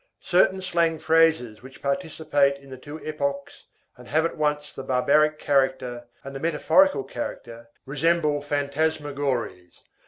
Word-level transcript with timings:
Certain 0.23 0.63
slang 0.63 0.97
phrases 0.97 1.61
which 1.61 1.79
participate 1.79 2.55
in 2.59 2.71
the 2.71 2.77
two 2.79 2.97
epochs 3.05 3.65
and 3.95 4.07
have 4.07 4.25
at 4.25 4.35
once 4.35 4.73
the 4.73 4.81
barbaric 4.81 5.37
character 5.37 6.07
and 6.23 6.35
the 6.35 6.39
metaphorical 6.39 7.03
character 7.03 7.69
resemble 7.85 8.41
phantasmagories. 8.41 9.81